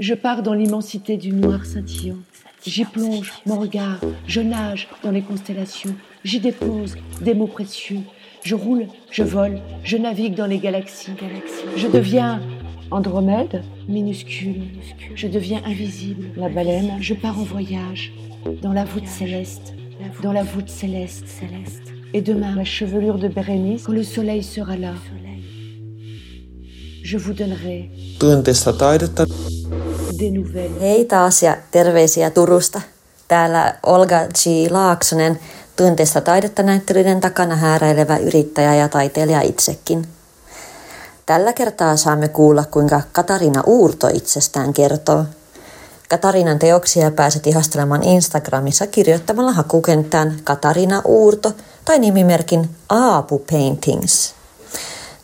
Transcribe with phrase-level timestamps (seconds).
[0.00, 2.16] Je pars dans l'immensité du noir scintillant.
[2.64, 8.00] J'y plonge mon regard, je nage dans les constellations, j'y dépose des mots précieux.
[8.42, 11.12] Je roule, je vole, je navigue dans les galaxies.
[11.76, 12.40] Je deviens
[12.90, 14.62] Andromède, minuscule,
[15.14, 16.28] je deviens invisible.
[16.34, 18.14] La baleine, je pars en voyage
[18.62, 19.74] dans la voûte céleste,
[20.22, 21.92] dans la voûte céleste, céleste.
[22.14, 24.94] Et demain, la chevelure de Bérénice, quand le soleil sera là,
[27.02, 27.90] je vous donnerai.
[30.80, 32.80] Hei taas ja terveisiä Turusta.
[33.28, 34.70] Täällä Olga G.
[34.70, 35.38] Laaksonen,
[35.76, 40.08] tunteista taidetta näyttelyiden takana hääräilevä yrittäjä ja taiteilija itsekin.
[41.26, 45.24] Tällä kertaa saamme kuulla, kuinka Katarina Uurto itsestään kertoo.
[46.08, 51.52] Katarinan teoksia pääset ihastelemaan Instagramissa kirjoittamalla hakukenttään Katarina Uurto
[51.84, 54.39] tai nimimerkin Aapu Paintings.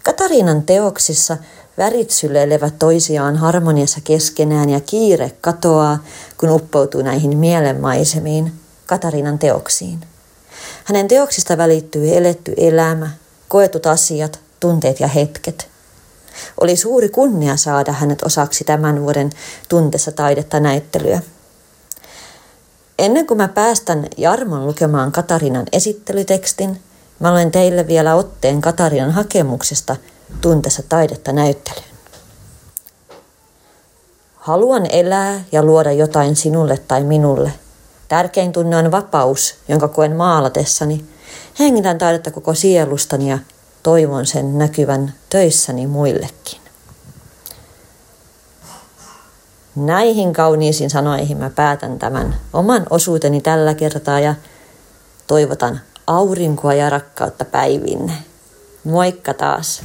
[0.07, 1.37] Katarinan teoksissa
[1.79, 5.99] värit syleilevät toisiaan harmoniassa keskenään ja kiire katoaa,
[6.37, 8.53] kun uppoutuu näihin mielenmaisemiin,
[8.87, 10.01] Katarinan teoksiin.
[10.85, 13.11] Hänen teoksista välittyy eletty elämä,
[13.49, 15.69] koetut asiat, tunteet ja hetket.
[16.61, 19.31] Oli suuri kunnia saada hänet osaksi tämän vuoden
[19.69, 21.21] Tuntessa taidetta näyttelyä.
[22.99, 26.81] Ennen kuin mä päästän Jarmon lukemaan Katarinan esittelytekstin,
[27.21, 29.97] mä luen teille vielä otteen Katarinan hakemuksesta
[30.41, 31.97] Tuntessa taidetta näyttelyyn.
[34.37, 37.53] Haluan elää ja luoda jotain sinulle tai minulle.
[38.09, 41.05] Tärkein tunne on vapaus, jonka koen maalatessani.
[41.59, 43.39] Hengitän taidetta koko sielustani ja
[43.83, 46.61] toivon sen näkyvän töissäni muillekin.
[49.77, 54.35] Näihin kauniisiin sanoihin mä päätän tämän oman osuuteni tällä kertaa ja
[55.27, 58.13] toivotan aurinkoa ja rakkautta päivinne.
[58.85, 59.83] Moikka taas!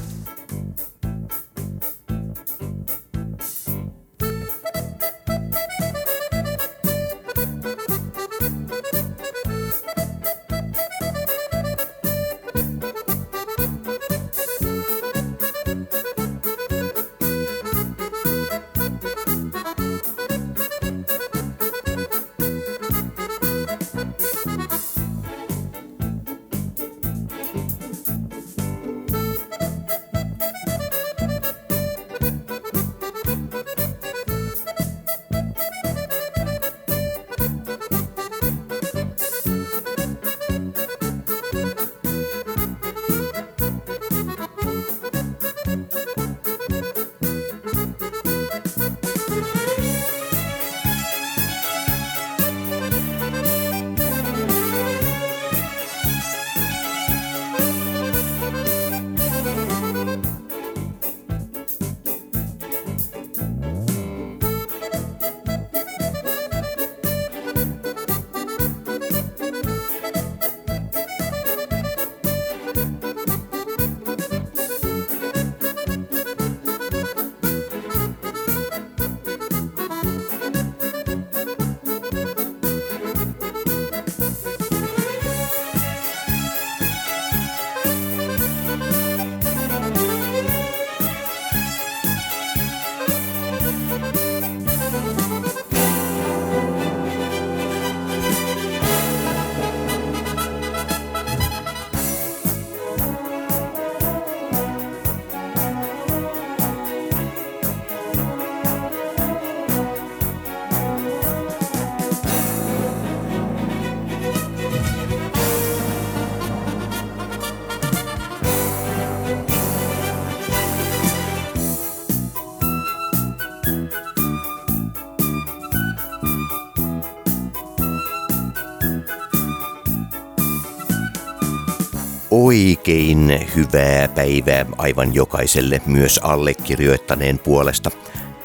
[132.32, 137.92] Oikein hyvää päivää aivan jokaiselle myös allekirjoittaneen puolesta.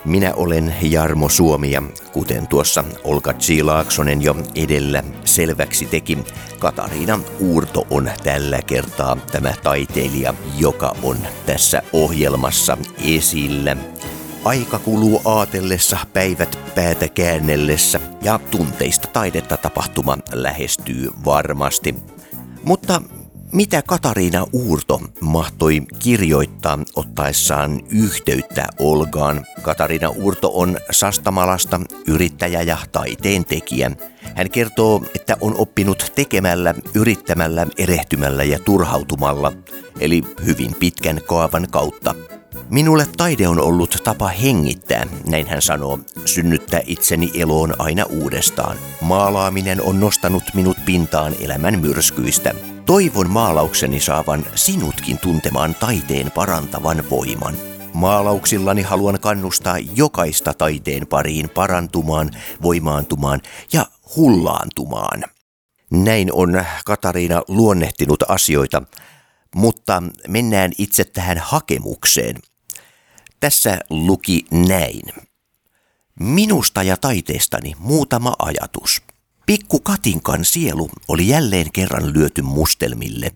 [0.04, 1.82] Minä olen Jarmo Suomi ja
[2.12, 3.62] kuten tuossa Olka G.
[3.62, 6.19] Laaksonen jo edellä selväksi teki,
[6.58, 11.16] Katariina Uurto on tällä kertaa tämä taiteilija, joka on
[11.46, 13.76] tässä ohjelmassa esillä.
[14.44, 21.94] Aika kuluu aatellessa, päivät päätä käännellessä ja tunteista taidetta tapahtuma lähestyy varmasti.
[22.64, 23.02] Mutta
[23.52, 29.46] mitä Katariina Uurto mahtoi kirjoittaa ottaessaan yhteyttä Olgaan?
[29.62, 33.90] Katariina Uurto on Sastamalasta yrittäjä ja taiteen tekijä.
[34.34, 39.52] Hän kertoo, että on oppinut tekemällä, yrittämällä, erehtymällä ja turhautumalla,
[40.00, 42.14] eli hyvin pitkän kaavan kautta.
[42.70, 48.76] Minulle taide on ollut tapa hengittää, näin hän sanoo, synnyttää itseni eloon aina uudestaan.
[49.00, 52.54] Maalaaminen on nostanut minut pintaan elämän myrskyistä.
[52.87, 57.56] Toivon maalaukseni saavan sinutkin tuntemaan taiteen parantavan voiman.
[57.93, 62.31] Maalauksillani haluan kannustaa jokaista taiteen pariin parantumaan,
[62.62, 63.43] voimaantumaan
[63.73, 63.87] ja
[64.17, 65.25] hullaantumaan.
[65.91, 68.83] Näin on Katariina luonnehtinut asioita,
[69.55, 72.37] mutta mennään itse tähän hakemukseen.
[73.41, 75.03] Tässä luki näin.
[76.21, 79.03] Minusta ja taiteestani muutama ajatus.
[79.46, 83.32] Pikku Katinkan sielu oli jälleen kerran lyöty mustelmille.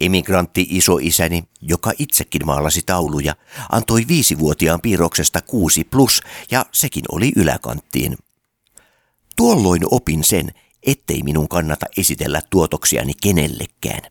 [0.00, 3.36] Emigrantti isoisäni, joka itsekin maalasi tauluja,
[3.72, 6.20] antoi viisivuotiaan piirroksesta kuusi plus
[6.50, 8.16] ja sekin oli yläkanttiin.
[9.36, 14.02] Tuolloin opin sen, ettei minun kannata esitellä tuotoksiani kenellekään.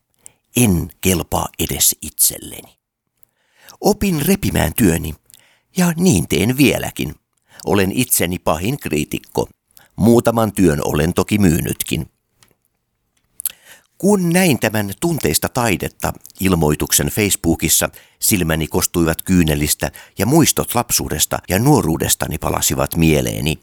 [0.56, 2.78] En kelpaa edes itselleni.
[3.82, 5.16] Opin repimään työni,
[5.78, 7.16] ja niin teen vieläkin.
[7.66, 9.48] Olen itseni pahin kriitikko.
[9.96, 12.12] Muutaman työn olen toki myynytkin.
[13.98, 17.90] Kun näin tämän tunteista taidetta ilmoituksen Facebookissa,
[18.20, 23.60] silmäni kostuivat kyynelistä ja muistot lapsuudesta ja nuoruudestani palasivat mieleeni.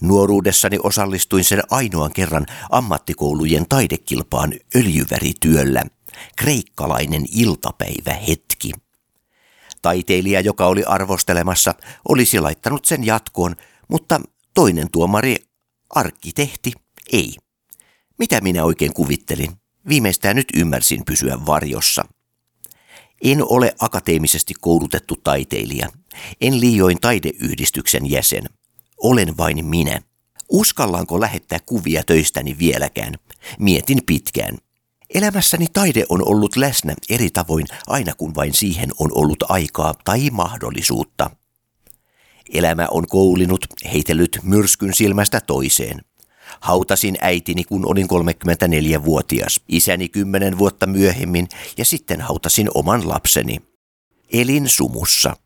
[0.00, 5.84] Nuoruudessani osallistuin sen ainoan kerran ammattikoulujen taidekilpaan öljyvärityöllä.
[6.36, 8.72] Kreikkalainen iltapäivä hetki.
[9.82, 11.74] Taiteilija, joka oli arvostelemassa,
[12.08, 13.56] olisi laittanut sen jatkoon,
[13.88, 14.20] mutta
[14.58, 15.36] toinen tuomari,
[15.90, 16.72] arkkitehti,
[17.12, 17.36] ei.
[18.18, 19.50] Mitä minä oikein kuvittelin?
[19.88, 22.04] Viimeistään nyt ymmärsin pysyä varjossa.
[23.22, 25.88] En ole akateemisesti koulutettu taiteilija.
[26.40, 28.44] En liioin taideyhdistyksen jäsen.
[29.02, 30.00] Olen vain minä.
[30.48, 33.14] Uskallanko lähettää kuvia töistäni vieläkään?
[33.58, 34.58] Mietin pitkään.
[35.14, 40.30] Elämässäni taide on ollut läsnä eri tavoin aina kun vain siihen on ollut aikaa tai
[40.30, 41.30] mahdollisuutta.
[42.52, 46.00] Elämä on koulinut, heitellyt myrskyn silmästä toiseen.
[46.60, 53.62] Hautasin äitini, kun olin 34-vuotias, isäni kymmenen vuotta myöhemmin ja sitten hautasin oman lapseni.
[54.32, 55.36] Elin sumussa.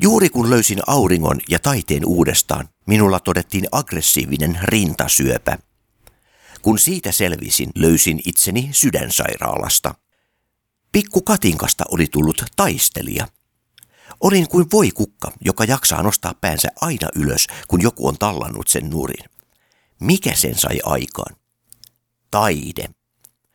[0.00, 5.58] Juuri kun löysin auringon ja taiteen uudestaan, minulla todettiin aggressiivinen rintasyöpä.
[6.62, 9.94] Kun siitä selvisin, löysin itseni sydänsairaalasta.
[10.92, 13.28] Pikku Katinkasta oli tullut taistelija.
[14.20, 19.24] Olin kuin voikukka, joka jaksaa nostaa päänsä aina ylös, kun joku on tallannut sen nurin.
[20.00, 21.36] Mikä sen sai aikaan?
[22.30, 22.88] Taide.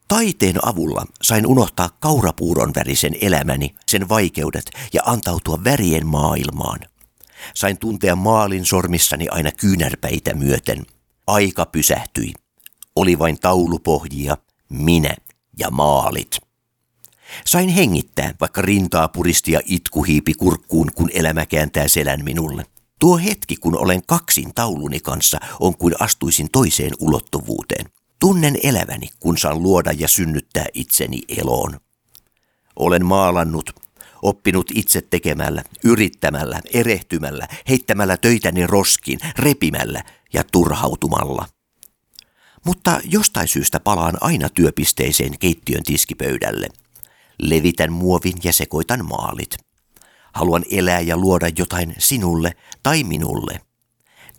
[0.08, 6.80] Taiteen avulla sain unohtaa kaurapuuron värisen elämäni, sen vaikeudet ja antautua värien maailmaan.
[7.56, 10.86] Sain tuntea maalin sormissani aina kyynärpäitä myöten.
[11.28, 12.34] Aika pysähtyi.
[12.96, 14.38] Oli vain taulupohjia,
[14.70, 15.16] minä
[15.60, 16.49] ja maalit.
[17.46, 22.66] Sain hengittää, vaikka rintaa puristi ja itku hiipi kurkkuun, kun elämä kääntää selän minulle.
[23.00, 27.86] Tuo hetki, kun olen kaksin tauluni kanssa, on kuin astuisin toiseen ulottuvuuteen.
[28.20, 31.80] Tunnen eläväni, kun saan luoda ja synnyttää itseni eloon.
[32.76, 33.70] Olen maalannut,
[34.22, 40.04] oppinut itse tekemällä, yrittämällä, erehtymällä, heittämällä töitäni roskiin, repimällä
[40.34, 41.46] ja turhautumalla.
[42.66, 46.68] Mutta jostain syystä palaan aina työpisteeseen keittiön tiskipöydälle.
[47.40, 49.58] Levitän muovin ja sekoitan maalit.
[50.34, 53.62] Haluan elää ja luoda jotain sinulle tai minulle.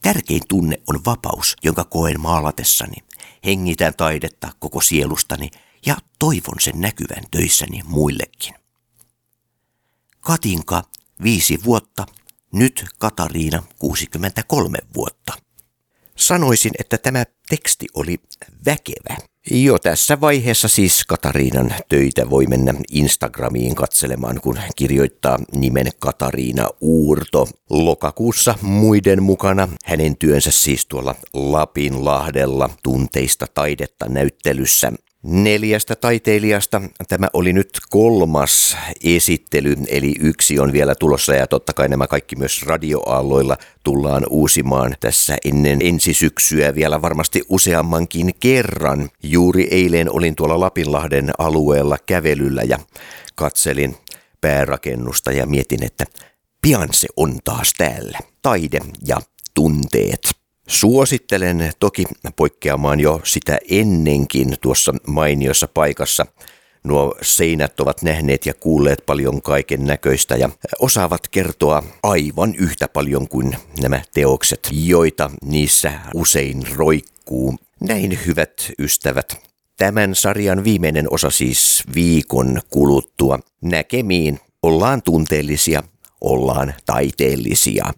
[0.03, 2.97] Tärkein tunne on vapaus, jonka koen maalatessani.
[3.45, 5.51] Hengitän taidetta koko sielustani
[5.87, 8.55] ja toivon sen näkyvän töissäni muillekin.
[10.21, 10.83] Katinka,
[11.23, 12.07] viisi vuotta,
[12.53, 15.33] nyt Katariina, 63 vuotta.
[16.17, 18.21] Sanoisin, että tämä teksti oli
[18.67, 19.30] väkevä.
[19.51, 27.49] Jo tässä vaiheessa siis Katariinan töitä voi mennä Instagramiin katselemaan, kun kirjoittaa nimen Katariina Uurto.
[27.71, 37.53] Lokakuussa muiden mukana hänen työnsä siis tuolla Lapinlahdella tunteista taidetta näyttelyssä Neljästä taiteilijasta tämä oli
[37.53, 43.57] nyt kolmas esittely, eli yksi on vielä tulossa ja totta kai nämä kaikki myös radioaalloilla
[43.85, 49.09] tullaan uusimaan tässä ennen ensi syksyä vielä varmasti useammankin kerran.
[49.23, 52.79] Juuri eilen olin tuolla Lapinlahden alueella kävelyllä ja
[53.35, 53.97] katselin
[54.41, 56.05] päärakennusta ja mietin, että
[56.63, 58.19] pian se on taas täällä.
[58.43, 59.17] Taide ja
[59.55, 60.40] tunteet.
[60.71, 62.05] Suosittelen toki
[62.37, 66.27] poikkeamaan jo sitä ennenkin tuossa mainiossa paikassa.
[66.85, 70.51] Nuo seinät ovat nähneet ja kuulleet paljon kaiken näköistä ja
[70.81, 77.57] osaavat kertoa aivan yhtä paljon kuin nämä teokset, joita niissä usein roikkuu.
[77.81, 79.37] Näin hyvät ystävät.
[79.77, 85.83] Tämän sarjan viimeinen osa siis viikon kuluttua näkemiin Ollaan tunteellisia,
[86.21, 87.93] ollaan taiteellisia.